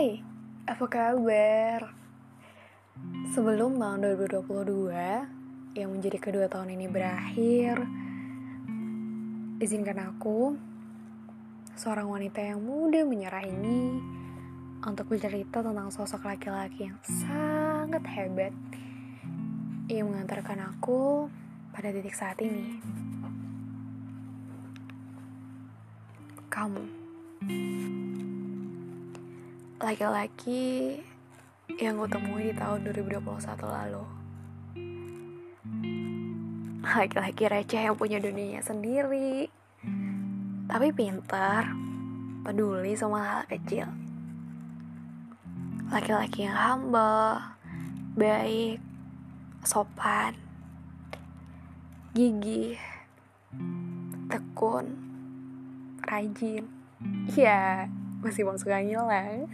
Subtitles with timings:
[0.00, 0.16] Hai,
[0.64, 1.92] apa kabar?
[3.36, 4.96] Sebelum tahun 2022
[5.76, 7.84] yang menjadi kedua tahun ini berakhir,
[9.60, 10.56] izinkan aku,
[11.76, 14.00] seorang wanita yang muda menyerah ini,
[14.88, 18.56] untuk bercerita tentang sosok laki-laki yang sangat hebat
[19.84, 21.28] yang mengantarkan aku
[21.76, 22.80] pada titik saat ini.
[26.48, 26.88] Kamu
[29.80, 31.00] laki-laki
[31.80, 33.24] yang gue temui di tahun 2021
[33.64, 34.04] lalu.
[36.84, 39.48] Laki-laki receh yang punya dunianya sendiri,
[40.68, 41.72] tapi pintar,
[42.44, 43.88] peduli sama hal kecil.
[45.88, 47.40] Laki-laki yang humble,
[48.20, 48.84] baik,
[49.64, 50.36] sopan,
[52.12, 52.76] gigih,
[54.28, 54.92] tekun,
[56.04, 56.68] rajin.
[57.32, 59.48] Ya, masih mau suka ngilang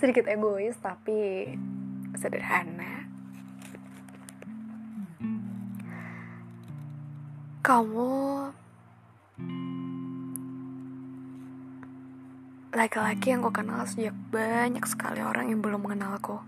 [0.00, 1.46] sedikit egois tapi
[2.16, 3.06] sederhana.
[7.60, 8.10] Kamu
[12.74, 16.42] laki-laki yang kau kenal sejak banyak sekali orang yang belum mengenalku.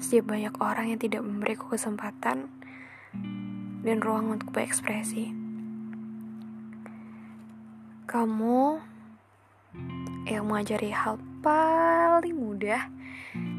[0.00, 2.48] Sejak banyak orang yang tidak memberiku kesempatan
[3.82, 5.37] dan ruang untuk berekspresi
[8.08, 8.80] kamu
[10.24, 12.88] yang mengajari hal paling mudah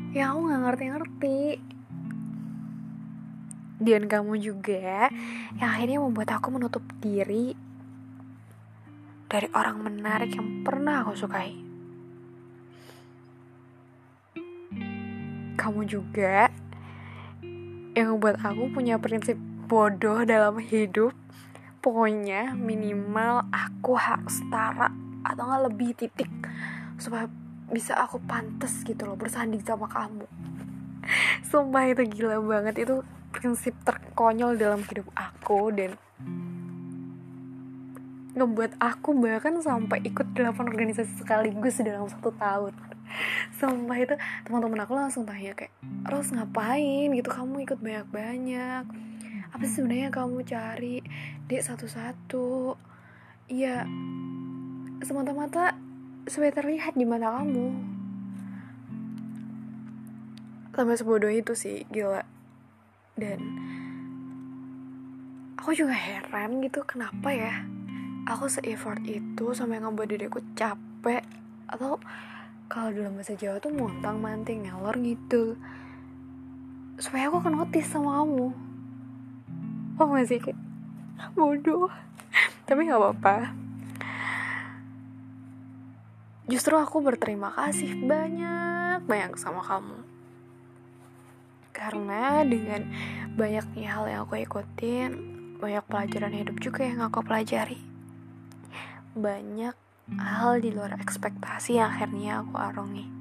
[0.10, 1.42] yang aku gak ngerti-ngerti.
[3.80, 5.14] Dan kamu juga
[5.62, 7.54] yang akhirnya membuat aku menutup diri
[9.30, 11.54] dari orang menarik yang pernah aku sukai.
[15.62, 16.50] Kamu juga
[17.94, 19.38] yang membuat aku punya prinsip
[19.70, 21.14] bodoh dalam hidup
[21.80, 24.92] pokoknya minimal aku harus setara
[25.24, 26.32] atau nggak lebih titik
[27.00, 27.28] supaya
[27.70, 30.26] bisa aku pantas gitu loh bersanding sama kamu.
[31.50, 32.84] Sumpah itu gila banget.
[32.84, 35.96] Itu prinsip terkonyol dalam hidup aku dan
[38.34, 42.74] ngebuat aku bahkan sampai ikut delapan organisasi sekaligus dalam satu tahun.
[43.60, 45.74] Sumpah itu teman-teman aku langsung tanya kayak
[46.08, 47.10] Ros ngapain?
[47.14, 48.84] Gitu kamu ikut banyak-banyak.
[49.50, 51.02] Apa sih sebenarnya kamu cari
[51.50, 52.78] dek satu-satu.
[53.50, 53.90] Iya
[55.02, 55.74] semata-mata
[56.30, 57.74] supaya terlihat di mata kamu.
[60.78, 62.22] Sampai sebodoh itu sih gila.
[63.18, 63.42] Dan
[65.58, 67.66] aku juga heran gitu kenapa ya
[68.30, 71.26] aku se-effort itu sampai ngebuat diriku capek?
[71.66, 71.98] Atau
[72.70, 75.58] kalau dalam bahasa Jawa tuh montang manting ngelor gitu
[77.02, 78.54] supaya aku akan notice sama kamu.
[79.98, 80.69] Oh masih kayak
[81.38, 81.90] bodoh.
[82.66, 83.38] Tapi nggak apa-apa.
[86.50, 89.98] Justru aku berterima kasih banyak banyak sama kamu.
[91.76, 92.90] Karena dengan
[93.38, 95.12] banyaknya hal yang aku ikutin
[95.62, 97.78] banyak pelajaran hidup juga yang aku pelajari.
[99.14, 99.76] Banyak
[100.18, 103.20] hal di luar ekspektasi yang akhirnya aku arungi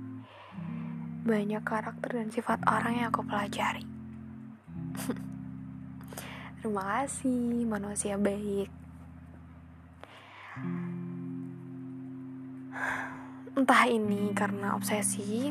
[1.28, 3.84] banyak karakter dan sifat orang yang aku pelajari
[6.68, 8.68] Terima kasih, manusia baik.
[13.56, 15.48] Entah ini karena obsesi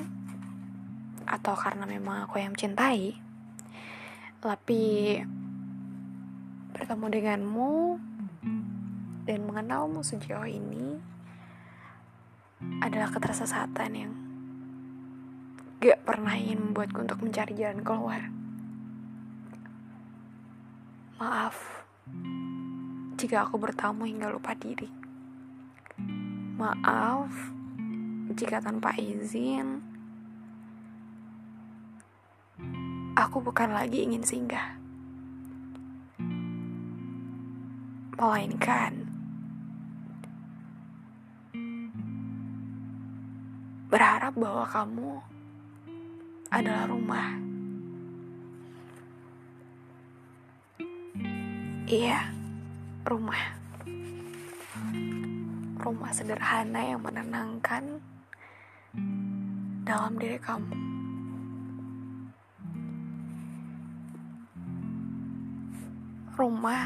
[1.25, 3.17] atau karena memang aku yang mencintai,
[4.45, 5.17] tapi
[6.77, 7.73] bertemu denganmu
[9.25, 11.01] dan mengenalmu sejauh ini
[12.85, 14.13] adalah ketersesatan yang
[15.81, 18.36] gak pernah ingin membuatku untuk mencari jalan keluar.
[21.17, 21.57] Maaf
[23.17, 24.85] jika aku bertamu hingga lupa diri.
[26.61, 27.33] Maaf
[28.37, 29.81] jika tanpa izin
[33.17, 34.77] aku bukan lagi ingin singgah.
[38.13, 39.09] Melainkan
[43.89, 45.11] berharap bahwa kamu
[46.53, 47.46] adalah rumah.
[51.87, 52.19] Iya,
[53.07, 53.55] rumah.
[55.79, 58.03] Rumah sederhana yang menenangkan
[59.87, 60.67] dalam diri kamu.
[66.35, 66.83] Rumah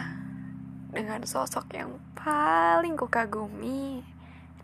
[0.94, 4.06] dengan sosok yang paling kukagumi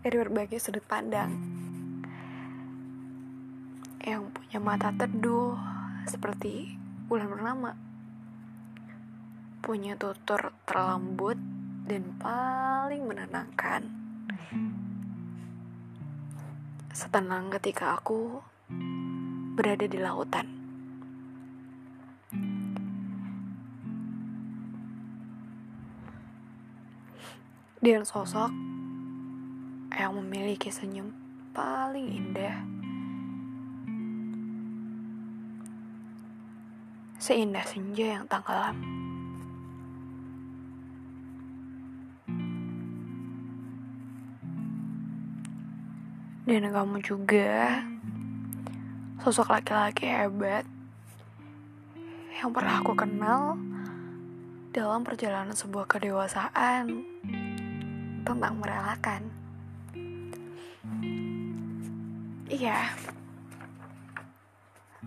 [0.06, 1.34] dari berbagai sudut pandang.
[4.06, 5.58] Yang punya mata teduh
[6.06, 6.78] seperti
[7.10, 7.87] bulan bernama
[9.58, 11.36] punya tutur terlembut
[11.88, 13.82] dan paling menenangkan.
[16.94, 18.42] Setenang ketika aku
[19.58, 20.46] berada di lautan.
[27.78, 28.50] Dan sosok
[29.94, 31.14] yang memiliki senyum
[31.54, 32.58] paling indah.
[37.18, 39.07] Seindah senja yang tenggelam.
[46.48, 47.84] Dan kamu juga
[49.20, 50.64] sosok laki-laki hebat
[52.40, 53.60] yang pernah aku kenal
[54.72, 57.04] dalam perjalanan sebuah kedewasaan
[58.24, 59.28] tentang merelakan.
[62.48, 62.96] Iya,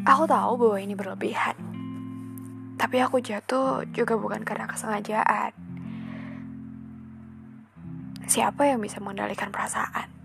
[0.05, 1.57] aku tahu bahwa ini berlebihan,
[2.77, 5.57] tapi aku jatuh juga bukan karena kesengajaan.
[8.29, 10.20] Siapa yang bisa mengendalikan perasaan?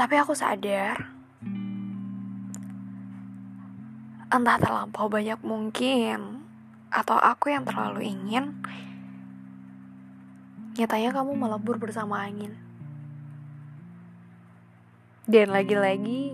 [0.00, 0.96] Tapi aku sadar,
[4.32, 6.40] entah terlampau banyak mungkin,
[6.88, 8.56] atau aku yang terlalu ingin,
[10.80, 12.56] nyatanya kamu melebur bersama angin.
[15.28, 16.32] Dan lagi-lagi,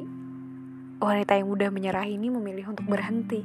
[1.03, 3.43] wanita yang mudah menyerah ini memilih untuk berhenti.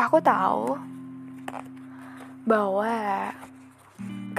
[0.00, 0.80] Aku tahu
[2.48, 2.88] bahwa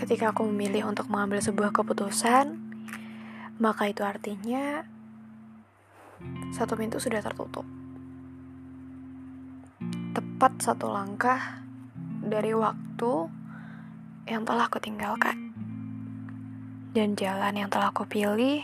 [0.04, 2.60] ketika aku memilih untuk mengambil sebuah keputusan,
[3.56, 4.84] maka itu artinya
[6.52, 7.64] satu pintu sudah tertutup.
[10.12, 11.64] Tepat satu langkah
[12.20, 13.32] dari waktu
[14.28, 15.56] yang telah aku tinggalkan.
[16.92, 18.60] Dan jalan yang telah aku pilih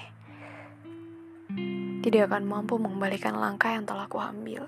[2.04, 4.68] tidak akan mampu mengembalikan langkah yang telah aku ambil.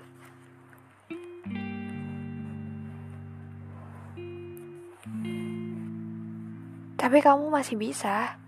[7.02, 8.38] Tapi kamu masih bisa.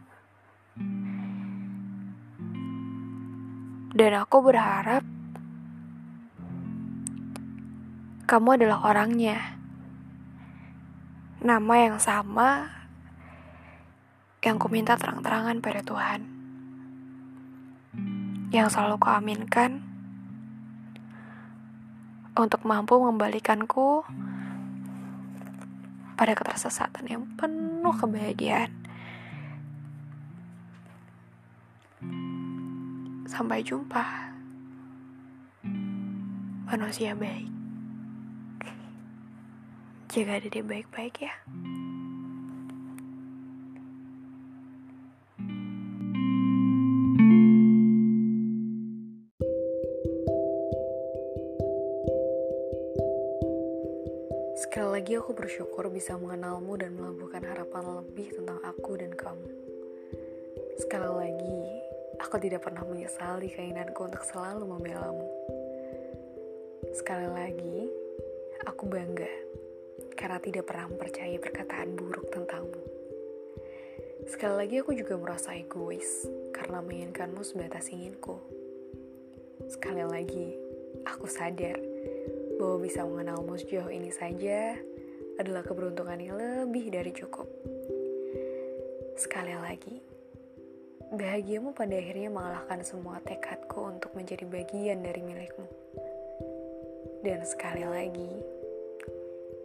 [3.91, 5.03] Dan aku berharap
[8.31, 9.59] kamu adalah orangnya.
[11.43, 12.71] Nama yang sama
[14.47, 16.23] yang ku minta terang-terangan pada Tuhan.
[18.55, 19.83] Yang selalu kuaminkan
[22.39, 24.07] untuk mampu membalikanku
[26.15, 28.71] pada ketersesatan yang penuh kebahagiaan.
[33.27, 34.31] Sampai jumpa,
[36.71, 37.51] manusia baik.
[40.15, 41.35] Jaga diri baik-baik ya.
[54.75, 59.47] Sekali lagi aku bersyukur bisa mengenalmu dan melabuhkan harapan lebih tentang aku dan kamu.
[60.83, 61.59] Sekali lagi,
[62.19, 65.31] aku tidak pernah menyesali keinginanku untuk selalu membelamu.
[66.91, 67.87] Sekali lagi,
[68.67, 69.31] aku bangga
[70.19, 72.83] karena tidak pernah mempercayai perkataan buruk tentangmu.
[74.27, 78.43] Sekali lagi aku juga merasa egois karena menginginkanmu sebatas inginku.
[79.71, 80.59] Sekali lagi,
[81.07, 81.94] aku sadar
[82.65, 84.73] bahwa bisa mengenalmu sejauh ini saja
[85.37, 87.45] adalah keberuntungan yang lebih dari cukup.
[89.21, 90.01] Sekali lagi,
[91.13, 95.69] bahagiamu pada akhirnya mengalahkan semua tekadku untuk menjadi bagian dari milikmu.
[97.21, 98.33] Dan sekali lagi,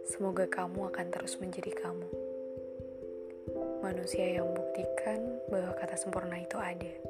[0.04, 2.08] semoga kamu akan terus menjadi kamu.
[3.80, 7.09] Manusia yang membuktikan bahwa kata sempurna itu ada.